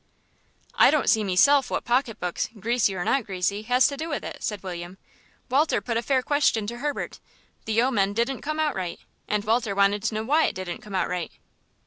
"I 0.73 0.89
don't 0.89 1.11
see 1.11 1.23
meself 1.23 1.69
what 1.69 1.85
pocket 1.85 2.19
books, 2.19 2.49
greasy 2.59 2.95
or 2.95 3.05
not 3.05 3.23
greasy, 3.23 3.61
has 3.69 3.85
to 3.85 3.95
do 3.95 4.09
with 4.09 4.23
it," 4.23 4.37
said 4.41 4.63
William. 4.63 4.97
"Walter 5.47 5.79
put 5.79 5.95
a 5.95 6.01
fair 6.01 6.23
question 6.23 6.65
to 6.65 6.79
Herbert. 6.79 7.19
The 7.65 7.83
omen 7.83 8.13
didn't 8.13 8.41
come 8.41 8.59
out 8.59 8.73
right, 8.73 8.99
and 9.27 9.45
Walter 9.45 9.75
wanted 9.75 10.01
to 10.01 10.15
know 10.15 10.23
why 10.23 10.45
it 10.47 10.55
didn't 10.55 10.81
come 10.81 10.95
out 10.95 11.07
right." 11.07 11.31